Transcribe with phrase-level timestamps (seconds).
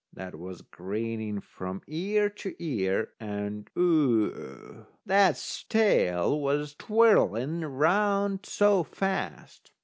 [0.11, 4.87] That was grinning from ear to ear, and Oo!
[5.05, 9.69] that's tail was twirling round so fast.